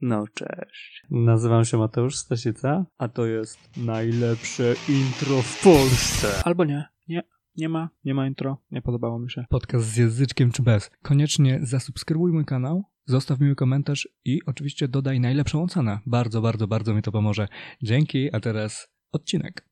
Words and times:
No 0.00 0.24
cześć. 0.34 1.02
Nazywam 1.10 1.64
się 1.64 1.78
Mateusz 1.78 2.16
Stasica, 2.16 2.86
a 2.98 3.08
to 3.08 3.26
jest 3.26 3.76
najlepsze 3.76 4.74
intro 4.88 5.42
w 5.42 5.62
Polsce. 5.62 6.42
Albo 6.44 6.64
nie, 6.64 6.84
nie, 7.08 7.22
nie 7.56 7.68
ma, 7.68 7.90
nie 8.04 8.14
ma 8.14 8.26
intro, 8.26 8.58
nie 8.70 8.82
podobało 8.82 9.18
mi 9.18 9.30
się. 9.30 9.44
Podcast 9.48 9.86
z 9.86 9.96
języczkiem 9.96 10.52
czy 10.52 10.62
bez. 10.62 10.90
Koniecznie 11.02 11.60
zasubskrybuj 11.62 12.32
mój 12.32 12.44
kanał, 12.44 12.84
zostaw 13.06 13.40
miły 13.40 13.54
komentarz 13.54 14.08
i 14.24 14.40
oczywiście 14.46 14.88
dodaj 14.88 15.20
najlepszą 15.20 15.62
ocenę. 15.62 15.98
Bardzo, 16.06 16.40
bardzo, 16.40 16.66
bardzo 16.66 16.94
mi 16.94 17.02
to 17.02 17.12
pomoże. 17.12 17.48
Dzięki, 17.82 18.34
a 18.34 18.40
teraz 18.40 18.88
odcinek. 19.12 19.68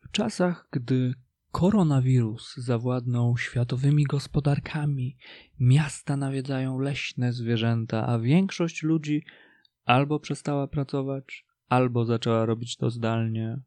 W 0.00 0.10
czasach, 0.10 0.68
gdy 0.72 1.14
koronawirus 1.52 2.56
zawładnął 2.56 3.36
światowymi 3.36 4.04
gospodarkami, 4.04 5.16
miasta 5.60 6.16
nawiedzają 6.16 6.78
leśne 6.78 7.32
zwierzęta, 7.32 8.06
a 8.06 8.18
większość 8.18 8.82
ludzi 8.82 9.24
albo 9.84 10.20
przestała 10.20 10.66
pracować, 10.66 11.46
albo 11.68 12.04
zaczęła 12.04 12.46
robić 12.46 12.76
to 12.76 12.90
zdalnie. 12.90 13.58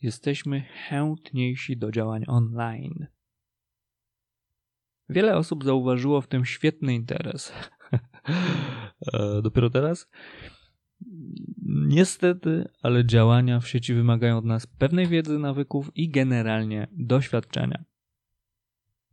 Jesteśmy 0.00 0.60
chętniejsi 0.60 1.76
do 1.76 1.90
działań 1.90 2.24
online. 2.26 3.06
Wiele 5.08 5.36
osób 5.36 5.64
zauważyło 5.64 6.20
w 6.20 6.28
tym 6.28 6.44
świetny 6.44 6.94
interes. 6.94 7.52
E, 9.12 9.42
dopiero 9.42 9.70
teraz? 9.70 10.08
Niestety, 11.66 12.68
ale 12.82 13.06
działania 13.06 13.60
w 13.60 13.68
sieci 13.68 13.94
wymagają 13.94 14.38
od 14.38 14.44
nas 14.44 14.66
pewnej 14.66 15.06
wiedzy, 15.06 15.38
nawyków 15.38 15.96
i 15.96 16.08
generalnie 16.08 16.88
doświadczenia. 16.92 17.84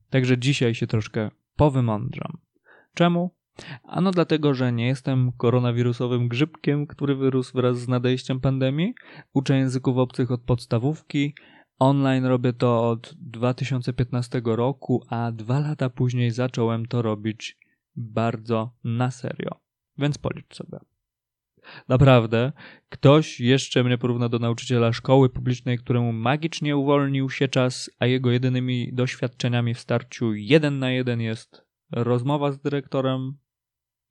Także 0.10 0.38
dzisiaj 0.38 0.76
się 0.76 0.88
troszkę 0.88 1.32
powymądrzam. 1.56 2.38
Czemu? 2.94 3.32
Ano 3.84 4.12
dlatego, 4.12 4.54
że 4.54 4.72
nie 4.72 4.88
jestem 4.88 5.32
koronawirusowym 5.32 6.28
grzybkiem, 6.28 6.88
który 6.88 7.16
wyrósł 7.16 7.54
wraz 7.54 7.80
z 7.80 7.88
nadejściem 7.88 8.40
pandemii. 8.40 8.94
Uczę 9.34 9.58
języków 9.58 9.98
obcych 9.98 10.32
od 10.32 10.42
podstawówki. 10.42 11.34
Online 11.80 12.26
robię 12.26 12.54
to 12.54 12.90
od 12.90 13.14
2015 13.18 14.42
roku, 14.46 15.04
a 15.10 15.32
dwa 15.32 15.60
lata 15.60 15.90
później 15.90 16.32
zacząłem 16.32 16.86
to 16.86 17.02
robić 17.02 17.58
bardzo 17.96 18.74
na 18.84 19.12
serio. 19.12 19.52
Więc 19.98 20.18
policz 20.18 20.56
sobie. 20.56 20.80
Naprawdę, 21.88 22.52
ktoś 22.90 23.40
jeszcze 23.40 23.84
mnie 23.84 23.98
porówna 23.98 24.30
do 24.30 24.40
nauczyciela 24.40 24.94
szkoły 24.94 25.30
publicznej, 25.30 25.78
któremu 25.78 26.14
magicznie 26.14 26.78
uwolnił 26.78 27.30
się 27.30 27.48
czas, 27.48 27.90
a 28.00 28.06
jego 28.06 28.32
jedynymi 28.32 28.94
doświadczeniami 28.94 29.74
w 29.74 29.80
starciu 29.80 30.34
jeden 30.34 30.80
na 30.80 30.92
jeden 30.92 31.22
jest 31.22 31.66
rozmowa 31.92 32.52
z 32.52 32.60
dyrektorem 32.60 33.38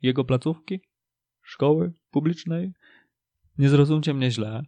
jego 0.02 0.24
placówki, 0.24 0.80
szkoły 1.42 1.92
publicznej. 2.10 2.72
Nie 3.58 3.68
zrozumcie 3.68 4.14
mnie 4.14 4.30
źle, 4.30 4.62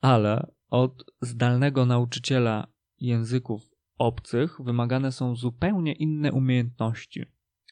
ale 0.00 0.46
od 0.70 1.04
zdalnego 1.20 1.86
nauczyciela 1.86 2.66
języków 2.98 3.72
obcych 3.98 4.56
wymagane 4.60 5.12
są 5.12 5.36
zupełnie 5.36 5.92
inne 5.92 6.32
umiejętności. 6.32 7.24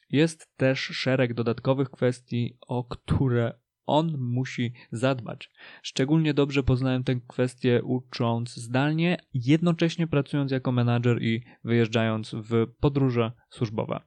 Jest 0.09 0.57
też 0.57 0.79
szereg 0.79 1.33
dodatkowych 1.33 1.89
kwestii, 1.89 2.57
o 2.67 2.83
które 2.83 3.59
on 3.91 4.17
musi 4.17 4.73
zadbać. 4.91 5.51
Szczególnie 5.81 6.33
dobrze 6.33 6.63
poznałem 6.63 7.03
tę 7.03 7.15
kwestię 7.27 7.83
ucząc 7.83 8.55
zdalnie, 8.55 9.17
jednocześnie 9.33 10.07
pracując 10.07 10.51
jako 10.51 10.71
menadżer 10.71 11.21
i 11.21 11.43
wyjeżdżając 11.63 12.35
w 12.35 12.67
podróże 12.79 13.31
służbowe. 13.49 13.99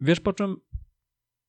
Wiesz 0.00 0.20
po 0.20 0.32
czym 0.32 0.56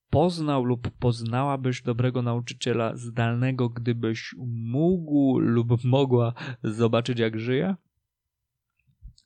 poznał 0.10 0.64
lub 0.64 0.90
poznałabyś 0.90 1.82
dobrego 1.82 2.22
nauczyciela 2.22 2.96
zdalnego, 2.96 3.70
gdybyś 3.70 4.36
mógł 4.48 5.40
lub 5.40 5.84
mogła 5.84 6.34
zobaczyć, 6.64 7.20
jak 7.20 7.40
żyje? 7.40 7.76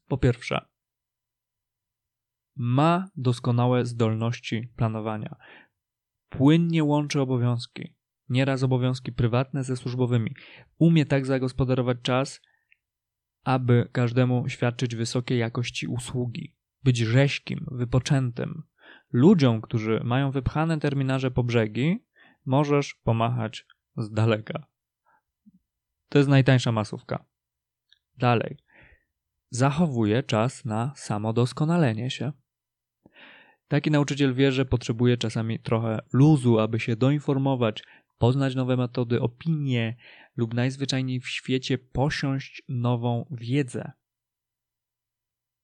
Po 0.08 0.18
pierwsze, 0.18 0.66
ma 2.56 3.10
doskonałe 3.16 3.86
zdolności 3.86 4.68
planowania 4.76 5.36
płynnie 6.38 6.84
łączy 6.84 7.22
obowiązki, 7.22 7.96
nieraz 8.30 8.64
obowiązki 8.64 9.12
prywatne 9.12 9.64
ze 9.64 9.76
służbowymi. 9.76 10.36
Umie 10.78 11.06
tak 11.06 11.26
zagospodarować 11.26 11.98
czas, 12.02 12.42
aby 13.44 13.90
każdemu 13.92 14.50
świadczyć 14.50 14.96
wysokiej 14.96 15.40
jakości 15.40 15.88
usługi, 15.88 16.56
być 16.84 16.98
rzeźkim, 16.98 17.66
wypoczętym. 17.72 18.64
Ludziom, 19.12 19.62
którzy 19.62 20.02
mają 20.04 20.32
wypchane 20.32 20.80
terminarze 20.80 21.32
po 21.32 21.44
brzegi, 21.44 22.06
możesz 22.46 22.94
pomachać 22.94 23.66
z 23.98 24.12
daleka. 24.12 24.68
To 26.10 26.18
jest 26.18 26.30
najtańsza 26.30 26.72
masówka. 26.72 27.26
Dalej. 28.18 28.58
Zachowuje 29.50 30.24
czas 30.24 30.66
na 30.66 30.94
samodoskonalenie 30.96 32.10
się. 32.10 32.32
Taki 33.68 33.92
nauczyciel 33.92 34.34
wie, 34.34 34.52
że 34.52 34.66
potrzebuje 34.66 35.18
czasami 35.18 35.60
trochę 35.60 36.00
luzu, 36.14 36.60
aby 36.60 36.80
się 36.80 36.96
doinformować, 36.96 37.84
poznać 38.18 38.56
nowe 38.56 38.78
metody, 38.78 39.22
opinie 39.22 39.98
lub 40.36 40.54
najzwyczajniej 40.54 41.20
w 41.20 41.28
świecie 41.28 41.78
posiąść 41.78 42.64
nową 42.68 43.26
wiedzę. 43.32 43.92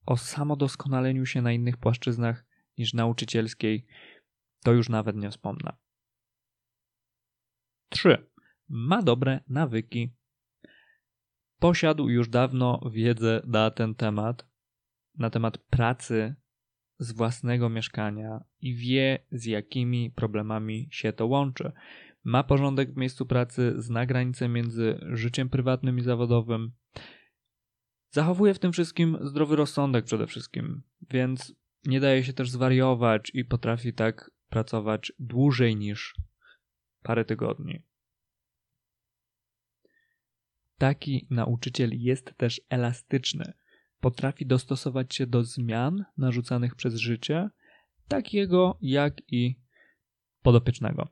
O 0.05 0.17
samodoskonaleniu 0.17 1.25
się 1.25 1.41
na 1.41 1.51
innych 1.51 1.77
płaszczyznach 1.77 2.45
niż 2.77 2.93
nauczycielskiej 2.93 3.87
to 4.63 4.73
już 4.73 4.89
nawet 4.89 5.15
nie 5.15 5.29
wspomnę. 5.31 5.77
3. 7.89 8.29
Ma 8.69 9.01
dobre 9.01 9.39
nawyki. 9.47 10.15
Posiadł 11.59 12.09
już 12.09 12.29
dawno 12.29 12.89
wiedzę 12.91 13.41
na 13.47 13.71
ten 13.71 13.95
temat, 13.95 14.47
na 15.15 15.29
temat 15.29 15.57
pracy 15.57 16.35
z 17.01 17.11
własnego 17.11 17.69
mieszkania 17.69 18.43
i 18.59 18.75
wie, 18.75 19.19
z 19.31 19.45
jakimi 19.45 20.11
problemami 20.11 20.87
się 20.91 21.13
to 21.13 21.27
łączy. 21.27 21.71
Ma 22.23 22.43
porządek 22.43 22.93
w 22.93 22.97
miejscu 22.97 23.25
pracy, 23.25 23.73
zna 23.77 24.05
granice 24.05 24.47
między 24.47 24.99
życiem 25.13 25.49
prywatnym 25.49 25.97
i 25.97 26.01
zawodowym. 26.01 26.71
Zachowuje 28.09 28.53
w 28.53 28.59
tym 28.59 28.71
wszystkim 28.71 29.17
zdrowy 29.21 29.55
rozsądek 29.55 30.05
przede 30.05 30.27
wszystkim, 30.27 30.83
więc 31.09 31.55
nie 31.85 31.99
daje 31.99 32.23
się 32.23 32.33
też 32.33 32.49
zwariować 32.49 33.31
i 33.33 33.45
potrafi 33.45 33.93
tak 33.93 34.31
pracować 34.49 35.13
dłużej 35.19 35.75
niż 35.75 36.15
parę 37.03 37.25
tygodni. 37.25 37.81
Taki 40.77 41.27
nauczyciel 41.29 41.89
jest 41.93 42.33
też 42.37 42.61
elastyczny 42.69 43.53
potrafi 44.01 44.45
dostosować 44.45 45.15
się 45.15 45.27
do 45.27 45.43
zmian 45.43 46.05
narzucanych 46.17 46.75
przez 46.75 46.95
życie, 46.95 47.49
takiego 48.07 48.77
jak 48.81 49.21
i 49.27 49.59
podopiecznego. 50.41 51.07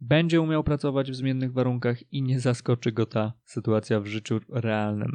Będzie 0.00 0.40
umiał 0.40 0.64
pracować 0.64 1.10
w 1.10 1.14
zmiennych 1.14 1.52
warunkach 1.52 2.12
i 2.12 2.22
nie 2.22 2.40
zaskoczy 2.40 2.92
go 2.92 3.06
ta 3.06 3.32
sytuacja 3.44 4.00
w 4.00 4.06
życiu 4.06 4.40
realnym. 4.48 5.12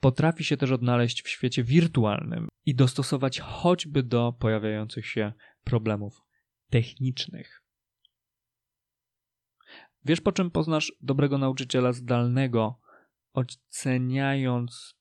Potrafi 0.00 0.44
się 0.44 0.56
też 0.56 0.70
odnaleźć 0.70 1.22
w 1.22 1.28
świecie 1.28 1.64
wirtualnym 1.64 2.48
i 2.66 2.74
dostosować 2.74 3.40
choćby 3.40 4.02
do 4.02 4.32
pojawiających 4.38 5.06
się 5.06 5.32
problemów 5.64 6.22
technicznych. 6.70 7.62
Wiesz, 10.04 10.20
po 10.20 10.32
czym 10.32 10.50
poznasz 10.50 10.92
dobrego 11.00 11.38
nauczyciela 11.38 11.92
zdalnego, 11.92 12.80
oceniając 13.32 14.99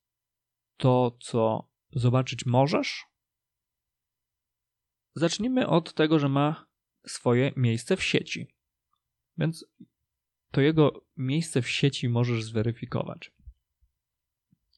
to, 0.79 1.17
co 1.22 1.69
zobaczyć 1.91 2.45
możesz? 2.45 3.06
Zacznijmy 5.16 5.67
od 5.67 5.94
tego, 5.94 6.19
że 6.19 6.29
ma 6.29 6.67
swoje 7.07 7.51
miejsce 7.56 7.98
w 7.98 8.03
sieci. 8.03 8.56
Więc 9.38 9.65
to 10.51 10.62
jego 10.62 11.06
miejsce 11.18 11.62
w 11.62 11.69
sieci 11.69 12.09
możesz 12.09 12.44
zweryfikować. 12.44 13.31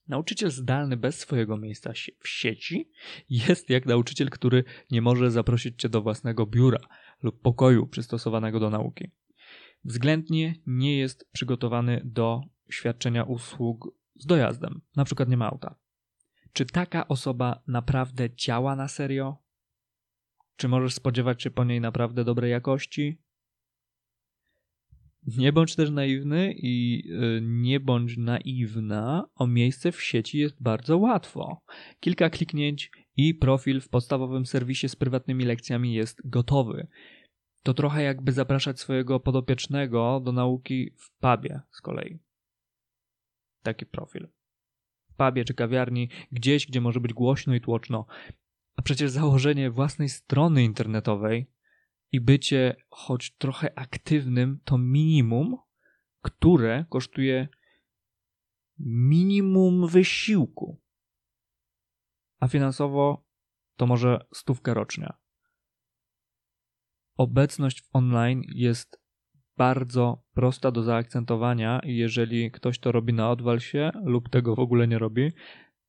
Nauczyciel 0.08 0.52
zdalny 0.52 0.98
bez 0.98 1.20
swojego 1.20 1.58
miejsca 1.58 1.94
w 2.20 2.28
sieci 2.28 2.92
jest 3.30 3.70
jak 3.70 3.86
nauczyciel, 3.86 4.30
który 4.30 4.64
nie 4.92 5.02
może 5.02 5.31
zaprosić 5.31 5.81
cię 5.81 5.90
do 5.90 6.02
własnego 6.02 6.46
biura 6.46 6.80
lub 7.24 7.42
pokoju 7.42 7.88
przystosowanego 7.88 8.60
do 8.60 8.70
nauki. 8.70 9.12
Względnie 9.84 10.56
nie 10.66 10.98
jest 10.98 11.30
przygotowany 11.31 12.02
do 12.06 12.42
świadczenia 12.70 13.24
usług 13.24 13.88
z 14.16 14.25
dojazdem, 14.25 14.81
na 14.96 15.06
przykład 15.06 15.30
nie 15.30 15.38
ma 15.38 15.50
auta. 15.50 15.81
Czy 16.53 16.65
taka 16.65 17.07
osoba 17.07 17.63
naprawdę 17.68 18.36
działa 18.36 18.75
na 18.75 18.88
serio? 18.88 19.38
Czy 20.56 20.68
możesz 20.68 20.94
spodziewać 20.94 21.44
się 21.44 21.51
po 21.51 21.63
niej 21.63 21.81
naprawdę 21.81 22.24
dobrej 22.24 22.51
jakości? 22.51 23.21
Nie 25.38 25.53
bądź 25.53 25.75
też 25.75 25.89
naiwny 25.89 26.53
i 26.57 27.03
y, 27.12 27.42
nie 27.42 27.80
bądź 27.80 28.18
naiwna. 28.18 29.30
O 29.36 29.48
miejsce 29.48 29.92
w 29.92 30.01
sieci 30.01 30.38
jest 30.38 30.62
bardzo 30.63 30.98
łatwo. 30.98 31.62
Kilka 32.00 32.30
kliknięć 32.30 32.92
i 33.18 33.36
profil 33.36 33.81
w 33.81 33.89
podstawowym 33.89 34.45
serwisie 34.45 34.89
z 34.89 34.95
prywatnymi 34.95 35.45
lekcjami 35.45 35.94
jest 35.94 36.30
gotowy. 36.30 36.88
To 37.63 37.74
trochę 37.74 38.03
jakby 38.03 38.31
zapraszać 38.31 38.80
swojego 38.80 39.19
podopiecznego 39.19 40.19
do 40.19 40.31
nauki 40.31 40.92
w 40.98 41.12
pubie 41.19 41.62
z 41.71 41.81
kolei. 41.81 42.19
Taki 43.63 43.86
profil. 43.86 44.27
Pubie 45.18 45.46
czy 45.46 45.54
kawiarni, 45.54 46.10
gdzieś, 46.31 46.68
gdzie 46.68 46.81
może 46.81 47.00
być 47.00 47.13
głośno 47.13 47.56
i 47.56 47.62
tłoczno. 47.62 48.06
A 48.75 48.81
przecież 48.81 49.12
założenie 49.12 49.72
własnej 49.72 50.10
strony 50.10 50.63
internetowej 50.63 51.52
i 52.12 52.22
bycie 52.22 52.75
choć 52.90 53.36
trochę 53.38 53.80
aktywnym 53.80 54.60
to 54.63 54.78
minimum, 54.78 55.58
które 56.22 56.86
kosztuje 56.90 57.48
minimum 58.80 59.88
wysiłku. 59.88 60.81
A 62.40 62.48
finansowo 62.48 63.25
to 63.75 63.88
może 63.88 64.25
stówkę 64.34 64.74
rocznie. 64.74 65.13
Obecność 67.18 67.84
online 67.94 68.42
jest 68.56 69.00
bardzo 69.62 70.24
prosta 70.34 70.72
do 70.72 70.84
zaakcentowania 70.84 71.80
i 71.80 71.96
jeżeli 71.96 72.52
ktoś 72.52 72.80
to 72.80 72.92
robi 72.92 73.13
na 73.13 73.31
odwal 73.31 73.60
się 73.60 73.92
lub 74.04 74.30
tego 74.30 74.56
w 74.56 74.60
ogóle 74.60 74.88
nie 74.88 75.00
robi, 75.00 75.31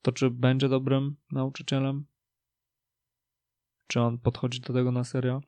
to 0.03 0.13
czy 0.13 0.31
będzie 0.31 0.69
dobrym 0.69 1.17
nauczycielem? 1.31 2.07
Czy 3.87 4.01
on 4.01 4.19
podchodzi 4.19 4.61
do 4.61 4.73
tego 4.73 4.93
na 4.93 5.05
serio? 5.05 5.41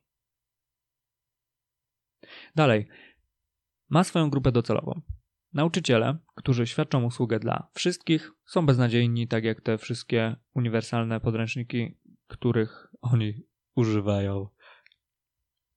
Dalej. 2.54 2.88
Ma 3.88 4.04
swoją 4.04 4.30
grupę 4.30 4.52
docelową. 4.52 5.00
Nauczyciele, 5.52 6.18
którzy 6.34 6.66
świadczą 6.66 7.04
usługę 7.04 7.38
dla 7.38 7.68
wszystkich, 7.74 8.32
są 8.46 8.66
beznadziejni, 8.66 9.28
tak 9.28 9.44
jak 9.44 9.60
te 9.60 9.78
wszystkie 9.78 10.36
uniwersalne 10.54 11.20
podręczniki, 11.20 11.98
których 12.26 12.88
oni 13.00 13.34
używają. 13.74 14.48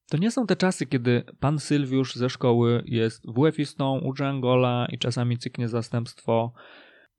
To 0.10 0.18
nie 0.18 0.32
są 0.32 0.48
te 0.48 0.56
czasy, 0.56 0.86
kiedy 0.86 1.24
pan 1.40 1.60
Sylwiusz 1.60 2.16
ze 2.16 2.30
szkoły 2.30 2.84
jest 2.86 3.26
WF-istą, 3.26 4.00
uczy 4.04 4.26
Angola 4.26 4.88
i 4.92 4.98
czasami 4.98 5.38
cyknie 5.38 5.68
zastępstwo 5.68 6.54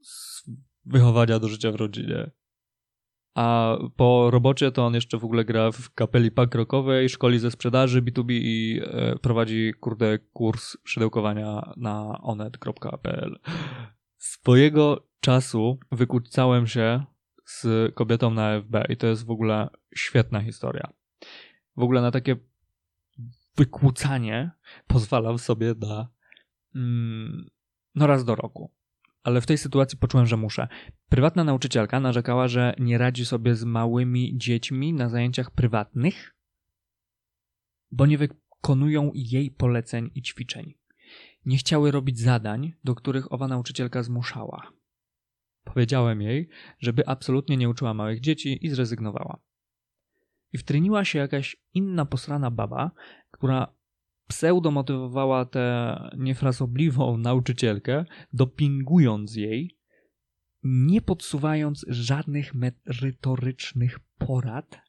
z 0.01 0.45
wychowania 0.85 1.39
do 1.39 1.49
życia 1.49 1.73
w 1.73 1.75
rodzinie. 1.75 2.31
A 3.35 3.77
po 3.97 4.31
robocie 4.31 4.73
to 4.73 4.87
on 4.87 4.95
jeszcze 4.95 5.19
w 5.19 5.25
ogóle 5.25 5.45
gra 5.45 5.71
w 5.73 5.95
kapeli 5.95 6.31
punk 6.31 6.55
rockowej, 6.55 7.09
szkoli 7.09 7.39
ze 7.39 7.51
sprzedaży 7.51 8.03
B2B 8.03 8.27
i 8.31 8.81
e, 8.85 9.17
prowadzi, 9.17 9.73
kurde, 9.81 10.19
kurs 10.19 10.77
szydełkowania 10.85 11.73
na 11.77 12.21
onet.pl. 12.23 13.39
Swojego 14.17 15.09
czasu 15.21 15.79
wykłócałem 15.93 16.67
się 16.67 17.05
z 17.45 17.95
kobietą 17.95 18.31
na 18.31 18.61
FB 18.61 18.75
i 18.89 18.97
to 18.97 19.07
jest 19.07 19.27
w 19.27 19.31
ogóle 19.31 19.69
świetna 19.95 20.41
historia. 20.41 20.93
W 21.77 21.83
ogóle 21.83 22.01
na 22.01 22.11
takie 22.11 22.37
wykłócanie 23.59 24.51
pozwalam 24.87 25.39
sobie 25.39 25.75
na 25.81 26.09
mm, 26.75 27.51
no 27.95 28.07
raz 28.07 28.25
do 28.25 28.35
roku 28.35 28.71
ale 29.29 29.41
w 29.41 29.47
tej 29.47 29.59
sytuacji 29.59 29.99
poczułem, 29.99 30.27
że 30.27 30.37
muszę. 30.37 30.69
Prywatna 31.09 31.45
nauczycielka 31.45 32.01
narzekała, 32.01 32.49
że 32.49 32.75
nie 32.79 32.99
radzi 32.99 33.27
sobie 33.27 33.55
z 33.55 33.65
małymi 33.65 34.33
dziećmi 34.37 34.93
na 34.93 35.09
zajęciach 35.09 35.51
prywatnych, 35.51 36.35
bo 37.91 38.07
nie 38.07 38.19
wykonują 38.19 39.11
jej 39.15 39.51
poleceń 39.51 40.11
i 40.15 40.23
ćwiczeń. 40.23 40.75
Nie 41.47 41.57
chciały 41.57 41.91
robić 41.91 42.19
zadań, 42.19 42.73
do 42.85 42.95
których 42.95 43.33
owa 43.33 43.49
nauczycielka 43.49 44.03
zmuszała. 44.03 44.73
Powiedziałem 45.65 46.23
jej, 46.23 46.49
żeby 46.79 47.07
absolutnie 47.07 47.57
nie 47.57 47.69
uczyła 47.69 47.95
małych 47.95 48.21
dzieci 48.21 48.67
i 48.67 48.71
zrezygnowała. 48.71 49.39
I 50.53 50.59
wtryniła 50.59 51.05
się 51.05 51.19
jakaś 51.19 51.57
inna 51.75 52.05
posrana 52.05 52.51
baba, 52.51 52.91
która 53.31 53.79
pseudomotywowała 54.29 55.45
tę 55.45 55.97
niefrasobliwą 56.17 57.17
nauczycielkę, 57.29 58.05
dopingując 58.33 59.37
jej, 59.37 59.79
nie 60.63 61.01
podsuwając 61.01 61.85
żadnych 61.89 62.55
merytorycznych 62.55 63.99
porad, 64.19 64.81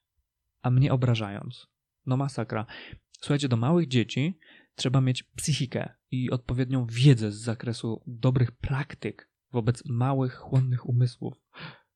a 0.61 0.69
mnie 0.71 0.93
obrażając. 0.93 1.67
No 2.05 2.17
masakra. 2.17 2.65
Słuchajcie, 3.11 3.49
do 3.49 3.57
małych 3.57 3.87
dzieci 3.87 4.39
trzeba 4.75 5.01
mieć 5.01 5.23
psychikę 5.23 5.89
i 6.11 6.31
odpowiednią 6.31 6.85
wiedzę 6.85 7.31
z 7.31 7.35
zakresu 7.35 8.03
dobrych 8.07 8.51
praktyk 8.51 9.29
wobec 9.51 9.85
małych, 9.85 10.35
chłonnych 10.35 10.89
umysłów. 10.89 11.33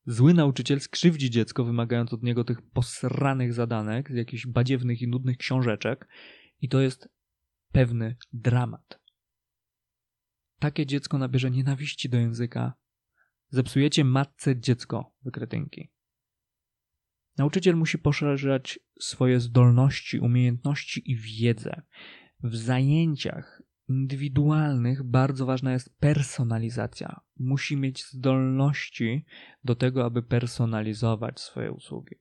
Zły 0.05 0.33
nauczyciel 0.33 0.79
skrzywdzi 0.79 1.29
dziecko, 1.29 1.63
wymagając 1.63 2.13
od 2.13 2.23
niego 2.23 2.43
tych 2.43 2.61
posranych 2.61 3.53
zadanek 3.53 4.09
jakichś 4.09 4.47
badziewnych 4.47 5.01
i 5.01 5.07
nudnych 5.07 5.37
książeczek, 5.37 6.07
i 6.61 6.69
to 6.69 6.81
jest 6.81 7.09
pewny 7.71 8.15
dramat. 8.33 8.99
Takie 10.59 10.85
dziecko 10.85 11.17
nabierze 11.17 11.51
nienawiści 11.51 12.09
do 12.09 12.17
języka. 12.17 12.73
Zepsujecie 13.49 14.03
matce 14.03 14.59
dziecko, 14.59 15.13
wykretynki. 15.21 15.91
Nauczyciel 17.37 17.75
musi 17.75 17.97
poszerzać 17.97 18.79
swoje 18.99 19.39
zdolności, 19.39 20.19
umiejętności 20.19 21.11
i 21.11 21.15
wiedzę. 21.15 21.81
W 22.43 22.55
zajęciach 22.55 23.62
indywidualnych 23.89 25.03
bardzo 25.03 25.45
ważna 25.45 25.71
jest 25.71 25.99
personalizacja. 25.99 27.19
Musi 27.39 27.77
mieć 27.77 28.05
zdolności 28.05 29.25
do 29.63 29.75
tego, 29.75 30.05
aby 30.05 30.23
personalizować 30.23 31.39
swoje 31.39 31.71
usługi. 31.71 32.15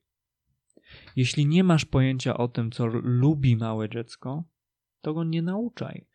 Jeśli 1.17 1.47
nie 1.47 1.65
masz 1.65 1.85
pojęcia 1.85 2.37
o 2.37 2.49
tym, 2.49 2.71
co 2.71 2.87
lubi 2.87 3.57
małe 3.57 3.89
dziecko, 3.89 4.45
to 5.01 5.15
go 5.15 5.25
nie 5.25 5.43
nauczaj. 5.43 6.07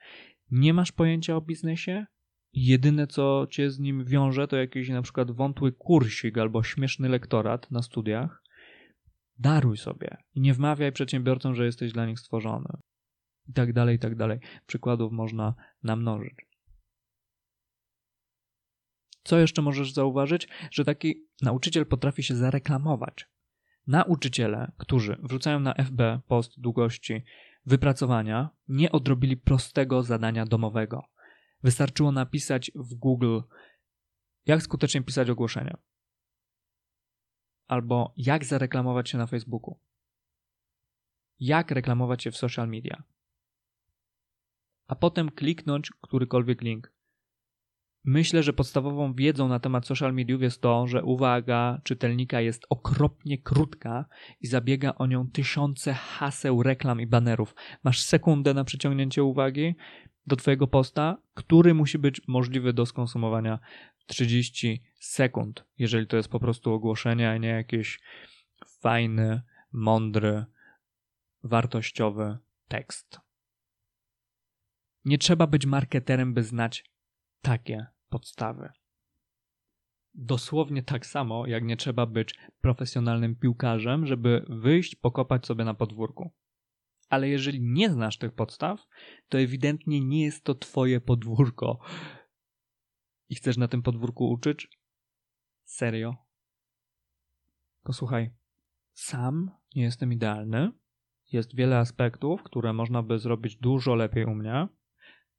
Nie 0.52 0.74
masz 0.74 0.92
pojęcia 0.92 1.36
o 1.36 1.42
biznesie? 1.42 2.06
Jedyne, 2.54 3.08
co 3.08 3.48
cię 3.50 3.72
z 3.72 3.80
nim 3.80 4.06
wiąże, 4.06 4.48
to 4.48 4.58
jakiś 4.58 4.90
na 4.90 5.02
przykład 5.02 5.32
wątły 5.32 5.72
kursik 5.72 6.38
albo 6.38 6.64
śmieszny 6.64 7.10
lektorat 7.10 7.72
na 7.72 7.82
studiach. 7.82 8.44
Daruj 9.40 9.78
sobie 9.78 10.18
i 10.34 10.42
nie 10.42 10.54
wmawiaj 10.54 10.92
przedsiębiorcom, 10.92 11.56
że 11.56 11.66
jesteś 11.66 11.92
dla 11.94 12.06
nich 12.06 12.20
stworzony. 12.20 12.70
I 13.48 13.54
tak 13.54 13.74
dalej, 13.74 13.96
i 13.96 14.00
tak 14.00 14.16
dalej. 14.16 14.40
Przykładów 14.68 15.12
można 15.12 15.54
namnożyć. 15.84 16.48
Co 19.24 19.40
jeszcze 19.40 19.62
możesz 19.62 19.94
zauważyć? 19.94 20.48
Że 20.72 20.86
taki 20.86 21.28
nauczyciel 21.42 21.86
potrafi 21.86 22.24
się 22.24 22.36
zareklamować. 22.36 23.30
Nauczyciele, 23.88 24.72
którzy 24.78 25.18
wrzucają 25.24 25.60
na 25.60 25.74
FB 25.74 26.22
post 26.28 26.60
długości 26.60 27.24
wypracowania 27.66 28.50
nie 28.68 28.92
odrobili 28.92 29.38
prostego 29.38 30.04
zadania 30.04 30.46
domowego. 30.46 31.04
Wystarczyło 31.64 32.12
napisać 32.12 32.72
w 32.76 32.94
Google, 32.94 33.40
jak 34.46 34.62
skutecznie 34.62 35.02
pisać 35.02 35.30
ogłoszenia, 35.30 35.78
albo 37.68 38.14
jak 38.18 38.46
zareklamować 38.46 39.10
się 39.10 39.18
na 39.18 39.28
Facebooku, 39.28 39.80
jak 41.40 41.72
reklamować 41.72 42.24
się 42.24 42.32
w 42.32 42.38
social 42.38 42.68
media, 42.68 43.04
a 44.88 44.96
potem 44.96 45.30
kliknąć 45.30 45.92
którykolwiek 46.02 46.62
link. 46.62 46.92
Myślę, 48.04 48.44
że 48.44 48.54
podstawową 48.54 49.14
wiedzą 49.14 49.48
na 49.48 49.60
temat 49.60 49.88
social 49.88 50.14
mediów 50.14 50.42
jest 50.42 50.62
to, 50.62 50.88
że 50.88 51.04
uwaga 51.04 51.82
czytelnika 51.84 52.42
jest 52.42 52.66
okropnie 52.70 53.38
krótka 53.38 54.06
i 54.42 54.48
zabiega 54.48 54.96
o 54.96 55.08
nią 55.08 55.32
tysiące 55.32 55.94
haseł, 55.94 56.64
reklam 56.64 57.02
i 57.02 57.08
banerów. 57.08 57.56
Masz 57.84 58.02
sekundę 58.02 58.54
na 58.54 58.64
przyciągnięcie 58.64 59.24
uwagi 59.24 59.76
do 60.28 60.36
Twojego 60.36 60.68
posta, 60.68 61.18
który 61.34 61.74
musi 61.74 62.00
być 62.00 62.22
możliwy 62.28 62.74
do 62.74 62.86
skonsumowania 62.86 63.60
w 63.98 64.06
30 64.06 64.84
sekund, 65.00 65.66
jeżeli 65.78 66.08
to 66.08 66.18
jest 66.18 66.30
po 66.30 66.40
prostu 66.40 66.74
ogłoszenie, 66.74 67.32
a 67.32 67.38
nie 67.38 67.50
jakiś 67.50 68.00
fajny, 68.82 69.42
mądry, 69.72 70.46
wartościowy 71.44 72.38
tekst. 72.68 73.27
Nie 75.08 75.18
trzeba 75.18 75.48
być 75.48 75.66
marketerem, 75.66 76.34
by 76.34 76.44
znać 76.44 76.86
takie 77.42 77.86
podstawy. 78.10 78.70
Dosłownie 80.14 80.84
tak 80.84 81.06
samo, 81.06 81.48
jak 81.48 81.64
nie 81.64 81.78
trzeba 81.78 82.06
być 82.06 82.36
profesjonalnym 82.62 83.36
piłkarzem, 83.36 84.06
żeby 84.06 84.46
wyjść, 84.50 84.96
pokopać 84.96 85.46
sobie 85.46 85.66
na 85.66 85.74
podwórku. 85.74 86.32
Ale 87.10 87.30
jeżeli 87.30 87.62
nie 87.62 87.90
znasz 87.90 88.18
tych 88.18 88.32
podstaw, 88.32 88.80
to 89.30 89.40
ewidentnie 89.40 90.02
nie 90.02 90.24
jest 90.24 90.44
to 90.44 90.56
twoje 90.56 91.02
podwórko. 91.02 91.80
I 93.30 93.36
chcesz 93.36 93.58
na 93.58 93.68
tym 93.68 93.82
podwórku 93.84 94.30
uczyć? 94.30 94.68
Serio? 95.64 96.16
Posłuchaj, 97.84 98.34
sam 98.94 99.52
nie 99.76 99.84
jestem 99.84 100.14
idealny. 100.14 100.72
Jest 101.32 101.56
wiele 101.56 101.78
aspektów, 101.78 102.44
które 102.44 102.74
można 102.74 103.04
by 103.04 103.20
zrobić 103.20 103.56
dużo 103.56 103.96
lepiej 103.96 104.26
u 104.26 104.36
mnie. 104.36 104.68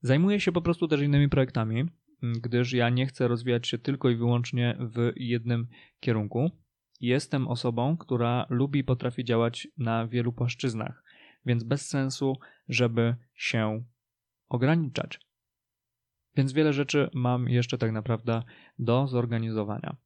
Zajmuję 0.01 0.41
się 0.41 0.53
po 0.53 0.63
prostu 0.63 0.89
też 0.89 1.01
innymi 1.01 1.29
projektami, 1.29 1.85
gdyż 2.23 2.73
ja 2.73 2.89
nie 2.89 3.07
chcę 3.07 3.29
rozwijać 3.29 3.69
się 3.69 3.79
tylko 3.79 4.11
i 4.11 4.17
wyłącznie 4.17 4.77
w 4.81 5.13
jednym 5.17 5.67
kierunku. 6.01 6.51
Jestem 7.01 7.49
osobą, 7.49 7.97
która 7.97 8.47
lubi 8.51 8.85
potrafi 8.85 9.25
działać 9.25 9.69
na 9.79 10.07
wielu 10.07 10.33
płaszczyznach, 10.33 11.05
więc 11.47 11.65
bez 11.65 11.89
sensu, 11.89 12.37
żeby 12.69 13.17
się 13.35 13.85
ograniczać. 14.49 15.21
Więc 16.37 16.53
wiele 16.53 16.73
rzeczy 16.73 17.11
mam 17.15 17.49
jeszcze 17.49 17.79
tak 17.79 17.93
naprawdę 17.93 18.43
do 18.79 19.07
zorganizowania. 19.07 19.97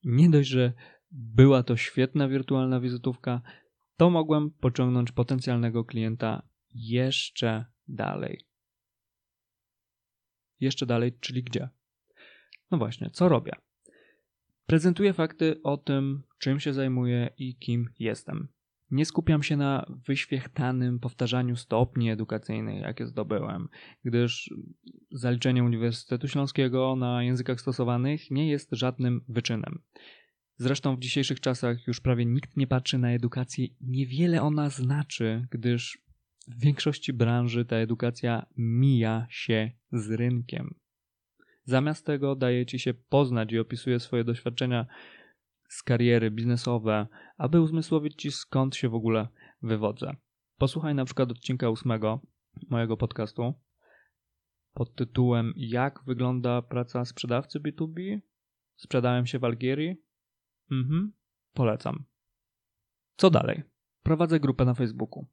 Nie 0.03 0.29
dość, 0.29 0.49
że 0.49 0.73
była 1.11 1.63
to 1.63 1.77
świetna 1.77 2.27
wirtualna 2.27 2.79
wizytówka, 2.79 3.41
to 3.97 4.09
mogłem 4.09 4.51
pociągnąć 4.51 5.11
potencjalnego 5.11 5.85
klienta 5.85 6.47
jeszcze 6.73 7.65
dalej. 7.87 8.45
Jeszcze 10.59 10.85
dalej, 10.85 11.17
czyli 11.19 11.43
gdzie? 11.43 11.69
No 12.71 12.77
właśnie, 12.77 13.09
co 13.09 13.29
robię? 13.29 13.51
Prezentuję 14.65 15.13
fakty 15.13 15.61
o 15.63 15.77
tym, 15.77 16.23
czym 16.39 16.59
się 16.59 16.73
zajmuję 16.73 17.29
i 17.37 17.55
kim 17.55 17.89
jestem. 17.99 18.47
Nie 18.93 19.05
skupiam 19.05 19.43
się 19.43 19.57
na 19.57 19.85
wyświechtanym 20.07 20.99
powtarzaniu 20.99 21.55
stopni 21.55 22.11
edukacyjnych, 22.11 22.81
jakie 22.81 23.07
zdobyłem, 23.07 23.69
gdyż 24.03 24.53
zaliczenie 25.11 25.63
Uniwersytetu 25.63 26.27
Śląskiego 26.27 26.95
na 26.95 27.23
językach 27.23 27.61
stosowanych 27.61 28.31
nie 28.31 28.49
jest 28.49 28.69
żadnym 28.71 29.21
wyczynem. 29.27 29.81
Zresztą 30.57 30.95
w 30.95 30.99
dzisiejszych 30.99 31.39
czasach 31.39 31.87
już 31.87 32.01
prawie 32.01 32.25
nikt 32.25 32.57
nie 32.57 32.67
patrzy 32.67 32.97
na 32.97 33.11
edukację 33.11 33.65
i 33.65 33.75
niewiele 33.81 34.41
ona 34.41 34.69
znaczy, 34.69 35.47
gdyż 35.51 35.97
w 36.47 36.59
większości 36.59 37.13
branży 37.13 37.65
ta 37.65 37.75
edukacja 37.75 38.45
mija 38.57 39.27
się 39.29 39.71
z 39.91 40.11
rynkiem. 40.11 40.75
Zamiast 41.63 42.05
tego 42.05 42.35
daje 42.35 42.65
ci 42.65 42.79
się 42.79 42.93
poznać 42.93 43.51
i 43.51 43.59
opisuje 43.59 43.99
swoje 43.99 44.23
doświadczenia 44.23 44.85
z 45.73 45.83
kariery 45.83 46.31
biznesowe, 46.31 47.07
aby 47.37 47.61
uzmysłowić 47.61 48.15
ci 48.15 48.31
skąd 48.31 48.75
się 48.75 48.89
w 48.89 48.95
ogóle 48.95 49.27
wywodzę. 49.61 50.15
Posłuchaj 50.57 50.95
na 50.95 51.05
przykład 51.05 51.31
odcinka 51.31 51.69
ósmego 51.69 52.19
mojego 52.69 52.97
podcastu 52.97 53.53
pod 54.73 54.95
tytułem 54.95 55.53
Jak 55.55 56.03
wygląda 56.05 56.61
praca 56.61 57.05
sprzedawcy 57.05 57.59
B2B? 57.59 58.19
Sprzedałem 58.75 59.25
się 59.25 59.39
w 59.39 59.43
Algierii? 59.43 60.01
Mhm, 60.71 61.13
polecam. 61.53 62.05
Co 63.15 63.29
dalej? 63.29 63.63
Prowadzę 64.03 64.39
grupę 64.39 64.65
na 64.65 64.73
Facebooku, 64.73 65.27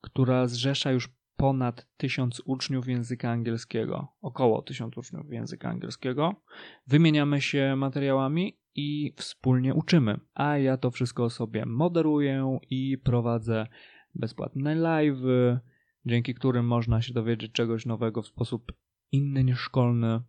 która 0.00 0.46
zrzesza 0.46 0.92
już 0.92 1.08
ponad 1.36 1.88
tysiąc 1.96 2.42
uczniów 2.44 2.88
języka 2.88 3.30
angielskiego, 3.30 4.08
około 4.20 4.62
tysiąc 4.62 4.98
uczniów 4.98 5.32
języka 5.32 5.68
angielskiego. 5.68 6.42
Wymieniamy 6.86 7.40
się 7.40 7.76
materiałami 7.76 8.58
i 8.76 9.12
wspólnie 9.16 9.74
uczymy. 9.74 10.20
A 10.34 10.58
ja 10.58 10.76
to 10.76 10.90
wszystko 10.90 11.30
sobie 11.30 11.66
moderuję 11.66 12.58
i 12.70 12.98
prowadzę 12.98 13.66
bezpłatne 14.14 14.74
live, 14.74 15.22
dzięki 16.06 16.34
którym 16.34 16.66
można 16.66 17.02
się 17.02 17.12
dowiedzieć 17.12 17.52
czegoś 17.52 17.86
nowego 17.86 18.22
w 18.22 18.26
sposób 18.26 18.72
inny 19.12 19.44
niż 19.44 19.58
szkolny. 19.58 20.20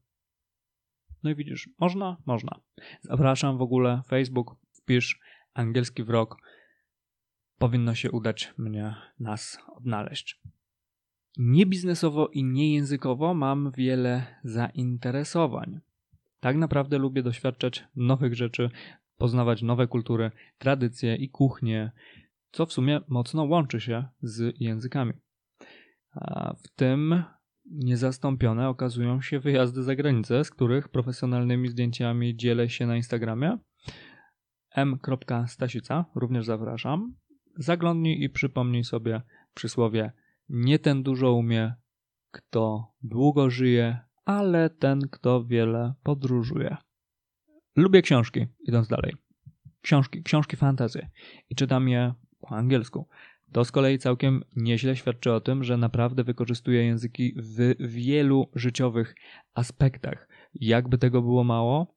No 1.24 1.30
i 1.30 1.36
widzisz, 1.36 1.70
można? 1.80 2.18
Można. 2.26 2.60
Zapraszam 3.02 3.58
w 3.58 3.62
ogóle, 3.62 4.02
Facebook, 4.08 4.56
wpisz 4.72 5.20
angielski 5.54 6.04
wrok. 6.04 6.38
Powinno 7.58 7.96
się 7.96 8.12
udać 8.12 8.54
mnie, 8.58 8.96
nas 9.20 9.60
odnaleźć. 9.76 10.42
Nie 11.38 11.66
biznesowo 11.66 12.28
i 12.28 12.44
nie 12.44 12.74
językowo 12.74 13.34
mam 13.34 13.72
wiele 13.72 14.26
zainteresowań. 14.44 15.80
Tak 16.40 16.56
naprawdę 16.56 16.98
lubię 16.98 17.24
doświadczać 17.24 17.88
nowych 17.96 18.36
rzeczy, 18.36 18.70
poznawać 19.18 19.62
nowe 19.62 19.88
kultury, 19.88 20.32
tradycje 20.58 21.16
i 21.16 21.30
kuchnie, 21.30 21.92
co 22.52 22.66
w 22.66 22.74
sumie 22.74 23.02
mocno 23.08 23.44
łączy 23.44 23.82
się 23.82 24.06
z 24.22 24.56
językami. 24.60 25.14
A 26.12 26.54
w 26.54 26.68
tym 26.76 27.24
niezastąpione 27.66 28.70
okazują 28.70 29.22
się 29.22 29.40
wyjazdy 29.40 29.84
za 29.84 29.96
granicę, 29.96 30.44
z 30.44 30.52
których 30.52 30.90
profesjonalnymi 30.90 31.70
zdjęciami 31.70 32.36
dzielę 32.36 32.70
się 32.70 32.88
na 32.88 32.96
Instagramie. 32.96 33.58
m.stasica, 34.76 36.06
również 36.16 36.46
zapraszam. 36.46 37.16
Zaglądnij 37.56 38.24
i 38.24 38.30
przypomnij 38.30 38.84
sobie 38.84 39.22
przysłowie 39.54 40.12
nie 40.50 40.80
ten 40.80 41.04
dużo 41.04 41.34
umie, 41.34 41.76
kto 42.32 42.94
długo 43.02 43.50
żyje, 43.50 44.00
ale 44.28 44.70
ten, 44.70 45.02
kto 45.12 45.44
wiele 45.44 45.94
podróżuje. 46.04 46.78
Lubię 47.76 48.02
książki, 48.02 48.48
idąc 48.68 48.88
dalej. 48.88 49.14
Książki, 49.82 50.24
książki 50.24 50.58
fantazy 50.58 51.08
i 51.50 51.56
czytam 51.56 51.90
je 51.90 52.14
po 52.40 52.50
angielsku. 52.50 53.08
To 53.52 53.66
z 53.66 53.72
kolei 53.72 53.98
całkiem 53.98 54.44
nieźle 54.56 54.96
świadczy 54.96 55.34
o 55.34 55.42
tym, 55.42 55.64
że 55.64 55.78
naprawdę 55.78 56.24
wykorzystuję 56.24 56.86
języki 56.86 57.36
w 57.38 57.76
wielu 57.80 58.50
życiowych 58.56 59.16
aspektach. 59.54 60.28
Jakby 60.54 60.98
tego 60.98 61.22
było 61.22 61.44
mało, 61.44 61.96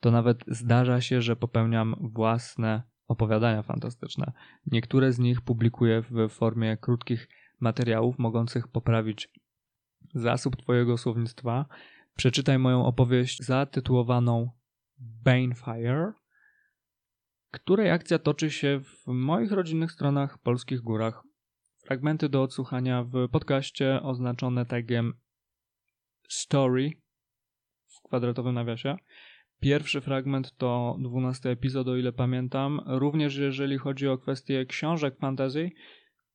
to 0.00 0.10
nawet 0.10 0.44
zdarza 0.48 1.00
się, 1.00 1.22
że 1.22 1.36
popełniam 1.36 1.94
własne 2.00 2.82
opowiadania 3.08 3.62
fantastyczne. 3.62 4.32
Niektóre 4.66 5.12
z 5.12 5.18
nich 5.18 5.40
publikuję 5.40 6.02
w 6.10 6.28
formie 6.28 6.76
krótkich 6.76 7.28
materiałów 7.60 8.18
mogących 8.18 8.68
poprawić 8.68 9.28
zasób 10.14 10.56
Twojego 10.56 10.98
słownictwa. 10.98 11.66
Przeczytaj 12.16 12.58
moją 12.58 12.86
opowieść 12.86 13.42
zatytułowaną 13.42 14.50
Banefire 14.98 16.12
której 17.50 17.90
akcja 17.90 18.18
toczy 18.18 18.50
się 18.50 18.80
w 18.80 19.06
moich 19.06 19.52
rodzinnych 19.52 19.92
stronach 19.92 20.38
Polskich 20.38 20.80
Górach. 20.80 21.22
Fragmenty 21.84 22.28
do 22.28 22.42
odsłuchania 22.42 23.04
w 23.04 23.28
podcaście 23.28 24.02
oznaczone 24.02 24.66
tagiem 24.66 25.14
story 26.28 26.90
w 27.86 28.08
kwadratowym 28.08 28.54
nawiasie 28.54 28.96
Pierwszy 29.60 30.00
fragment 30.00 30.56
to 30.56 30.96
12 31.00 31.50
epizod, 31.50 31.88
o 31.88 31.96
ile 31.96 32.12
pamiętam. 32.12 32.80
Również 32.86 33.36
jeżeli 33.36 33.78
chodzi 33.78 34.08
o 34.08 34.18
kwestie 34.18 34.66
książek 34.66 35.18
fantasy, 35.20 35.70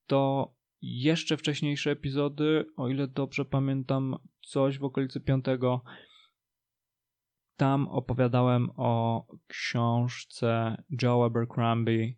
to 0.07 0.51
jeszcze 0.83 1.37
wcześniejsze 1.37 1.91
epizody, 1.91 2.65
o 2.77 2.89
ile 2.89 3.07
dobrze 3.07 3.45
pamiętam, 3.45 4.15
coś 4.41 4.79
w 4.79 4.83
okolicy 4.83 5.21
piątego. 5.21 5.83
Tam 7.55 7.87
opowiadałem 7.87 8.69
o 8.75 9.25
książce 9.47 10.83
Joe 11.01 11.25
Abercrombie. 11.25 12.17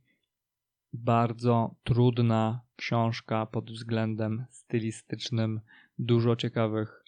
Bardzo 0.94 1.76
trudna 1.84 2.62
książka 2.76 3.46
pod 3.46 3.72
względem 3.72 4.46
stylistycznym, 4.50 5.62
dużo 6.00 6.36
ciekawych 6.36 7.04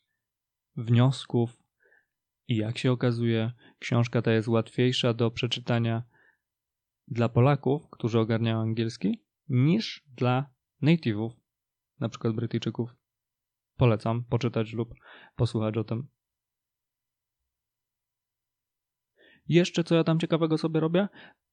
wniosków. 0.75 1.63
I 2.47 2.55
jak 2.55 2.77
się 2.77 2.91
okazuje, 2.91 3.51
książka 3.79 4.21
ta 4.21 4.31
jest 4.31 4.47
łatwiejsza 4.47 5.13
do 5.13 5.31
przeczytania 5.31 6.03
dla 7.07 7.29
Polaków, 7.29 7.89
którzy 7.89 8.19
ogarniają 8.19 8.61
angielski, 8.61 9.23
niż 9.49 10.03
dla 10.17 10.49
native'ów, 10.83 11.31
na 11.99 12.09
przykład 12.09 12.33
Brytyjczyków. 12.33 12.95
Polecam 13.77 14.23
poczytać 14.23 14.73
lub 14.73 14.93
posłuchać 15.35 15.77
o 15.77 15.83
tym. 15.83 16.07
Jeszcze 19.47 19.83
co 19.83 19.95
ja 19.95 20.03
tam 20.03 20.19
ciekawego 20.19 20.57
sobie 20.57 20.79
robię? 20.79 21.07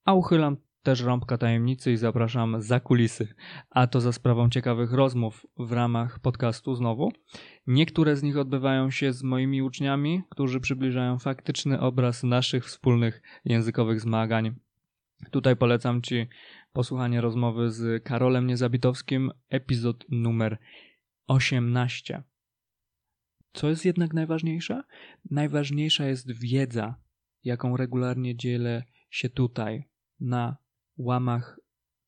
A 0.04 0.14
uchylam 0.14 0.56
też 0.82 1.02
rąbka 1.02 1.38
tajemnicy 1.38 1.92
i 1.92 1.96
zapraszam 1.96 2.62
za 2.62 2.80
kulisy, 2.80 3.34
a 3.70 3.86
to 3.86 4.00
za 4.00 4.12
sprawą 4.12 4.50
ciekawych 4.50 4.92
rozmów 4.92 5.46
w 5.58 5.72
ramach 5.72 6.18
podcastu 6.18 6.74
znowu. 6.74 7.12
Niektóre 7.66 8.16
z 8.16 8.22
nich 8.22 8.38
odbywają 8.38 8.90
się 8.90 9.12
z 9.12 9.22
moimi 9.22 9.62
uczniami, 9.62 10.22
którzy 10.30 10.60
przybliżają 10.60 11.18
faktyczny 11.18 11.80
obraz 11.80 12.22
naszych 12.22 12.64
wspólnych 12.64 13.22
językowych 13.44 14.00
zmagań. 14.00 14.54
Tutaj 15.30 15.56
polecam 15.56 16.02
Ci 16.02 16.28
posłuchanie 16.74 17.20
rozmowy 17.20 17.70
z 17.70 18.04
Karolem 18.04 18.46
Niezabitowskim, 18.46 19.30
epizod 19.48 20.04
numer 20.08 20.58
18. 21.26 22.22
Co 23.52 23.68
jest 23.68 23.84
jednak 23.84 24.14
najważniejsze? 24.14 24.82
Najważniejsza 25.30 26.06
jest 26.06 26.32
wiedza, 26.32 26.94
jaką 27.44 27.76
regularnie 27.76 28.36
dzielę 28.36 28.84
się 29.10 29.28
tutaj 29.28 29.88
na 30.20 30.56
łamach 30.96 31.60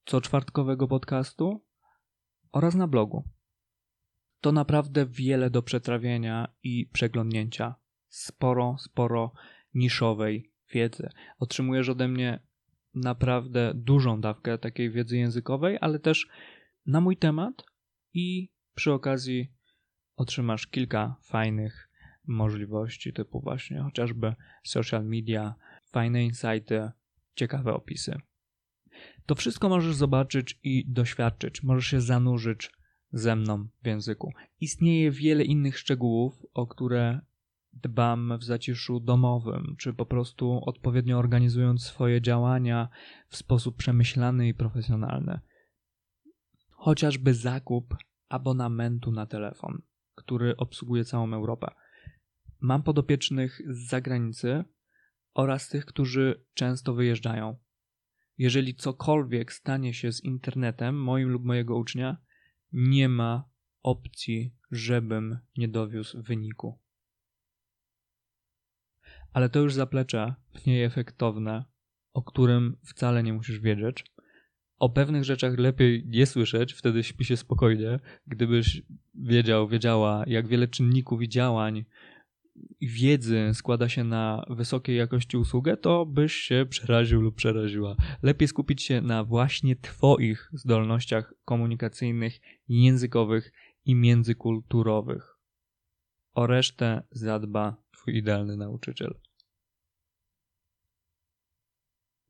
co 0.04 0.20
czwartkowego 0.20 0.88
podcastu 0.88 1.64
oraz 2.52 2.74
na 2.74 2.86
blogu. 2.86 3.24
To 4.40 4.52
naprawdę 4.52 5.06
wiele 5.06 5.50
do 5.50 5.62
przetrawienia 5.62 6.54
i 6.62 6.86
przeglądnięcia. 6.92 7.74
Sporo, 8.08 8.76
sporo 8.78 9.32
niszowej 9.74 10.52
wiedzy. 10.72 11.08
Otrzymujesz 11.38 11.88
ode 11.88 12.08
mnie 12.08 12.46
naprawdę 12.96 13.72
dużą 13.74 14.20
dawkę 14.20 14.58
takiej 14.58 14.90
wiedzy 14.90 15.16
językowej, 15.16 15.78
ale 15.80 15.98
też 15.98 16.28
na 16.86 17.00
mój 17.00 17.16
temat 17.16 17.64
i 18.14 18.52
przy 18.74 18.92
okazji 18.92 19.52
otrzymasz 20.16 20.66
kilka 20.66 21.16
fajnych 21.22 21.90
możliwości, 22.26 23.12
typu 23.12 23.40
właśnie 23.40 23.80
chociażby 23.80 24.34
social 24.64 25.04
media, 25.04 25.54
fajne 25.92 26.24
insighty, 26.24 26.90
ciekawe 27.34 27.74
opisy. 27.74 28.20
To 29.26 29.34
wszystko 29.34 29.68
możesz 29.68 29.94
zobaczyć 29.94 30.58
i 30.62 30.84
doświadczyć, 30.88 31.62
możesz 31.62 31.86
się 31.86 32.00
zanurzyć 32.00 32.70
ze 33.12 33.36
mną 33.36 33.68
w 33.82 33.86
języku. 33.86 34.32
Istnieje 34.60 35.10
wiele 35.10 35.44
innych 35.44 35.78
szczegółów, 35.78 36.46
o 36.54 36.66
które 36.66 37.20
dbam 37.82 38.38
w 38.38 38.44
zaciszu 38.44 39.00
domowym, 39.00 39.76
czy 39.78 39.92
po 39.92 40.06
prostu 40.06 40.60
odpowiednio 40.64 41.18
organizując 41.18 41.82
swoje 41.82 42.20
działania 42.20 42.88
w 43.28 43.36
sposób 43.36 43.76
przemyślany 43.76 44.48
i 44.48 44.54
profesjonalny. 44.54 45.40
Chociażby 46.70 47.34
zakup 47.34 47.96
abonamentu 48.28 49.12
na 49.12 49.26
telefon, 49.26 49.82
który 50.14 50.56
obsługuje 50.56 51.04
całą 51.04 51.34
Europę. 51.34 51.66
Mam 52.60 52.82
podopiecznych 52.82 53.62
z 53.68 53.88
zagranicy 53.88 54.64
oraz 55.34 55.68
tych, 55.68 55.84
którzy 55.84 56.44
często 56.54 56.94
wyjeżdżają. 56.94 57.56
Jeżeli 58.38 58.74
cokolwiek 58.74 59.52
stanie 59.52 59.94
się 59.94 60.12
z 60.12 60.24
internetem, 60.24 61.02
moim 61.02 61.28
lub 61.28 61.44
mojego 61.44 61.76
ucznia, 61.76 62.16
nie 62.72 63.08
ma 63.08 63.48
opcji, 63.82 64.54
żebym 64.70 65.38
nie 65.56 65.68
dowiózł 65.68 66.22
wyniku. 66.22 66.78
Ale 69.36 69.48
to 69.48 69.60
już 69.60 69.74
zaplecze 69.74 70.34
mniej 70.66 70.90
o 72.12 72.22
którym 72.22 72.76
wcale 72.84 73.22
nie 73.22 73.32
musisz 73.32 73.60
wiedzieć. 73.60 74.04
O 74.78 74.90
pewnych 74.90 75.24
rzeczach 75.24 75.58
lepiej 75.58 76.04
nie 76.06 76.26
słyszeć, 76.26 76.72
wtedy 76.72 77.02
śpi 77.02 77.24
się 77.24 77.36
spokojnie. 77.36 78.00
Gdybyś 78.26 78.82
wiedział, 79.14 79.68
wiedziała, 79.68 80.24
jak 80.26 80.48
wiele 80.48 80.68
czynników 80.68 81.22
i 81.22 81.28
działań 81.28 81.84
wiedzy 82.80 83.50
składa 83.54 83.88
się 83.88 84.04
na 84.04 84.44
wysokiej 84.50 84.96
jakości 84.96 85.36
usługę, 85.36 85.76
to 85.76 86.06
byś 86.06 86.34
się 86.34 86.66
przeraził 86.68 87.20
lub 87.20 87.34
przeraziła. 87.34 87.96
Lepiej 88.22 88.48
skupić 88.48 88.82
się 88.82 89.00
na 89.00 89.24
właśnie 89.24 89.76
Twoich 89.76 90.50
zdolnościach 90.52 91.34
komunikacyjnych, 91.44 92.40
językowych 92.68 93.52
i 93.84 93.94
międzykulturowych. 93.94 95.36
O 96.34 96.46
resztę 96.46 97.02
zadba 97.10 97.76
Twój 97.92 98.16
idealny 98.16 98.56
nauczyciel. 98.56 99.25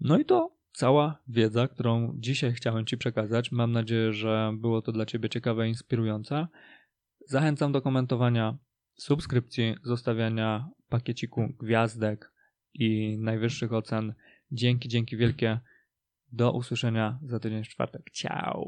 No 0.01 0.19
i 0.19 0.25
to 0.25 0.57
cała 0.73 1.23
wiedza, 1.29 1.69
którą 1.69 2.13
dzisiaj 2.19 2.53
chciałem 2.53 2.87
Ci 2.87 2.99
przekazać. 2.99 3.53
Mam 3.53 3.73
nadzieję, 3.73 4.13
że 4.13 4.53
było 4.59 4.83
to 4.83 4.93
dla 4.93 5.07
Ciebie 5.07 5.29
ciekawe 5.29 5.67
i 5.67 5.71
inspirujące. 5.71 6.47
Zachęcam 7.29 7.73
do 7.73 7.83
komentowania 7.83 8.59
subskrypcji, 8.95 9.75
zostawiania 9.83 10.69
pakieciku 10.89 11.49
gwiazdek 11.61 12.33
i 12.75 13.19
najwyższych 13.19 13.73
ocen. 13.73 14.15
Dzięki, 14.53 14.89
dzięki 14.89 15.17
wielkie. 15.17 15.61
Do 16.33 16.53
usłyszenia 16.53 17.19
za 17.23 17.41
tydzień 17.41 17.65
w 17.65 17.69
czwartek. 17.69 18.11
Ciao! 18.11 18.65